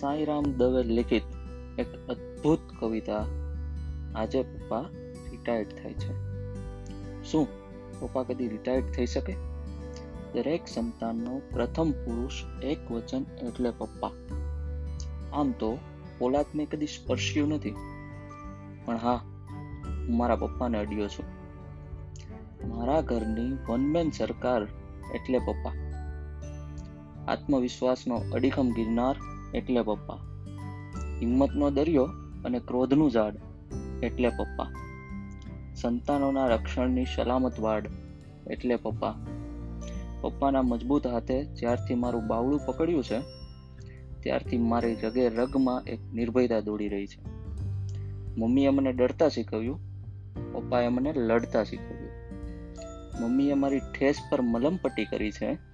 [0.00, 1.22] સાંઈરામ દવે લિખિત
[1.78, 3.24] એક અદ્ભુત કવિતા
[4.14, 4.80] આજે પપ્પા
[5.30, 6.12] રિટાયર્ડ થાય છે.
[7.24, 7.48] શું
[8.00, 9.32] પપ્પા કદી રિટાયર્ડ થઈ શકે?
[10.34, 12.32] દરેક સંતાનનો પ્રથમ પુરુષ
[12.62, 14.10] એક વચન એટલે પપ્પા.
[15.32, 15.78] આમ તો
[16.18, 17.74] પોલાદને કદી સ્પર્શ્યું નથી.
[18.84, 21.24] પણ હા, હું મારા પપ્પાને અડ્યો છું.
[22.68, 24.62] મારા ઘરની વનમેન સરકાર
[25.14, 25.72] એટલે પપ્પા.
[27.28, 29.16] આત્મવિશ્વાસનો અડીખમ ગિરનાર
[29.54, 30.14] એટલે પપ્પા.
[31.20, 32.04] હિંમતનો દરિયો
[32.44, 33.34] અને ક્રોધનું ઝાડ
[34.02, 34.66] એટલે પપ્પા.
[35.74, 37.86] સંતાનોના રક્ષણની સલામત વાડ
[38.50, 39.14] એટલે પપ્પા.
[40.20, 43.20] પપ્પાના મજબૂત હાથે જ્યારથી મારું બાવળું પકડ્યું છે,
[44.20, 47.28] ત્યારથી મારી રગે રગમાં એક નિર્ભયતા દોડી રહી છે.
[48.38, 49.80] મમ્મીએ મને ડરતા શીખવ્યું,
[50.52, 52.08] પપ્પાએ મને લડતા શીખવ્યું.
[53.20, 55.67] મમ્મીએ મારી ઠેસ પર મલમપટ્ટી કરી છે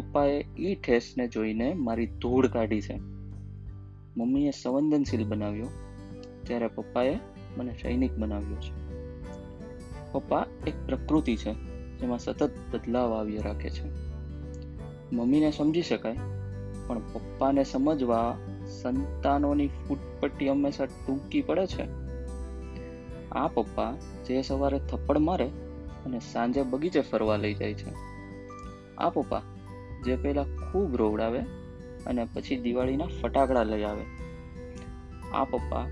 [0.00, 2.96] પપ્પાએ એ ઠેસને જોઈને મારી ધૂળ કાઢી છે.
[4.16, 5.66] મમ્મીએ સંવેદનશીલ બનાવ્યો,
[6.42, 7.18] ત્યારે પપ્પાએ
[7.56, 8.88] મને સૈનિક બનાવ્યો છે.
[10.12, 11.52] પપ્પા એક પ્રકૃતિ છે,
[11.98, 13.88] જેમાં સતત બદલાવ આવ્યો રાખે છે.
[15.12, 16.16] મમ્મીને સમજી શકાય,
[16.86, 18.38] પણ પપ્પાને સમજવા
[18.82, 21.82] સંતાનોની ફૂટપટ્ટી હંમેશા ટૂંકી પડે છે.
[23.32, 23.92] આ પપ્પા
[24.26, 25.46] જે સવારે થપ્પડ મારે
[26.06, 27.94] અને સાંજે બગીચે ફરવા લઈ જાય છે.
[28.98, 29.42] આ પપ્પા
[30.04, 31.38] જે પહેલાં ખૂબ રોવડાવે
[32.06, 34.04] અને પછી દિવાળીના ફટાકડા લઈ આવે.
[35.32, 35.86] આ પપ્પા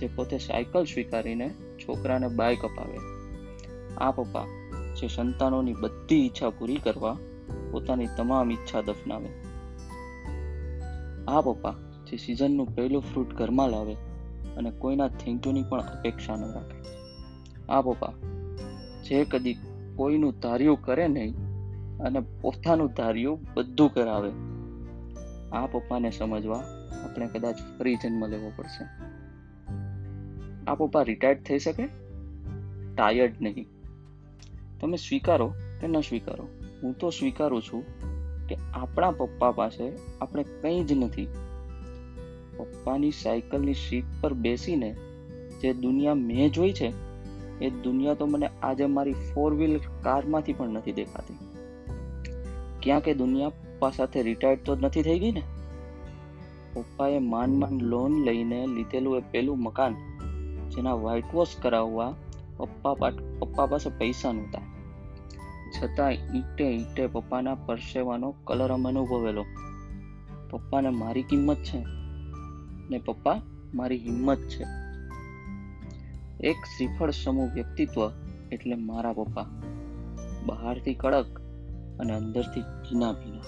[0.00, 2.98] જે પોતે સાયકલ સ્વીકારીને છોકરાને બાઇક અપાવે.
[3.98, 4.44] આ પપ્પા
[5.00, 7.16] જે સંતાનોની બધી ઈચ્છા પૂરી કરવા
[7.70, 9.28] પોતાની તમામ ઈચ્છા દફનાવે.
[11.28, 11.74] આ પપ્પા
[12.10, 13.94] જે સિઝનનું પહેલું ફ્રૂટ ઘરમાં લાવે
[14.56, 16.76] અને કોઈના થેન્ક યુની પણ અપેક્ષા ન રાખે.
[17.72, 18.12] આ પપ્પા
[19.02, 19.56] જે કદી
[19.96, 21.45] કોઈનું ધાર્યું કરે નહીં
[22.00, 24.32] અને પોતાનું ધાર્યું બધું કરાવે.
[25.52, 26.64] આ પપ્પાને સમજવા
[27.04, 28.84] આપણે કદાચ ફરી જન્મ લેવો પડશે.
[30.66, 31.88] આ પપ્પા રિટાયર્ડ થઈ શકે?
[32.94, 33.66] ટાયર્ડ નહીં.
[34.80, 36.48] તમે સ્વીકારો કે ન સ્વીકારો?
[36.82, 37.84] હું તો સ્વીકારું છું
[38.46, 41.28] કે આપણા પપ્પા પાસે આપણે કંઈ જ નથી.
[42.56, 44.96] પપ્પાની સાયકલની સીટ પર બેસીને
[45.62, 46.92] જે દુનિયા મેં જોઈ છે,
[47.60, 51.45] એ દુનિયા તો મને આજે મારી ફોર વ્હીલર કારમાંથી પણ નથી દેખાતી.
[52.86, 55.42] ક્યાં કે દુનિયા પપ્પા સાથે રિટાયર્ડ તો નથી થઈ ગઈ ને?
[56.74, 59.94] પપ્પાએ માંડ માંડ લોન લઈને લીધેલું એ પેલું મકાન,
[60.68, 62.14] જેના વ્હાઇટ વોશ કરાવવા
[62.56, 62.94] પપ્પા
[63.38, 64.60] પપ્પા પાસે પૈસા નહોતા.
[65.76, 69.44] છતાં ઈંટે ઈંટે પપ્પાના પરસેવાનો કલર અમે અનુભવેલો.
[70.50, 71.78] પપ્પાને મારી કિંમત છે
[72.90, 73.40] ને પપ્પા
[73.74, 74.64] મારી હિંમત છે.
[76.48, 78.10] એક શ્રીફળ સમૂહ વ્યક્તિત્વ
[78.52, 79.46] એટલે મારા પપ્પા.
[80.46, 81.45] બહારથી કડક
[82.00, 83.44] અને અંદરથી ભીના ભીના.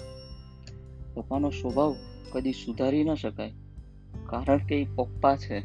[1.13, 1.95] પપ્પાનો સ્વભાવ
[2.31, 3.51] કદી સુધારી ન શકાય,
[4.25, 5.59] કારણ કે એ પપ્પા છે.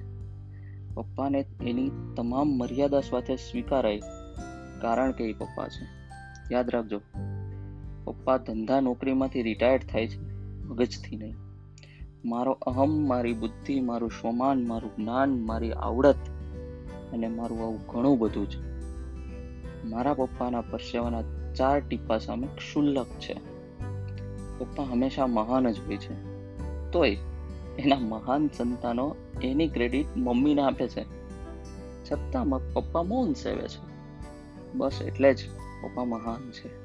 [0.95, 4.01] પપ્પાને એની તમામ મર્યાદા સાથે સ્વીકારાય,
[4.81, 5.85] કારણ કે એ પપ્પા છે.
[6.55, 7.01] યાદ રાખજો,
[8.05, 10.21] પપ્પા ધંધા નોકરીમાંથી રિટાયર્ડ થાય છે,
[10.65, 11.35] મગજથી નહીં.
[12.25, 16.17] મારો અહમ, મારી બુદ્ધિ, મારું સ્વમાન, મારું જ્ઞાન, મારી આવડત
[17.13, 18.75] અને મારું આવું ઘણું બધું છે.
[19.89, 21.23] મારા પપ્પાના પરસેવાના
[21.55, 23.35] ચાર ટીપા સામે ક્ષુલ્લક છે.
[24.59, 26.35] પપ્પા હંમેશા મહાન જ હોય છે.
[26.91, 27.19] તોય
[27.79, 31.05] એના મહાન સંતાનો એની ક્રેડિટ મમ્મીને આપે છે.
[32.13, 33.95] છતાં પપ્પા મૌન સેવે છે.
[34.75, 35.49] બસ એટલે જ
[35.83, 36.85] પપ્પા મહાન છે.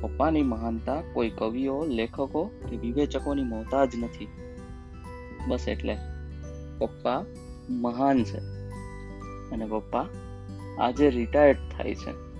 [0.00, 4.28] પપ્પાની મહાનતા કોઈ કવિઓ, લેખકો કે વિવેચકોની મોહતાજ નથી.
[5.48, 5.98] બસ એટલે
[6.78, 7.24] પપ્પા
[7.70, 8.38] મહાન છે.
[9.50, 10.06] અને પપ્પા
[10.78, 12.31] આજે રિટાયર્ડ થાય છે.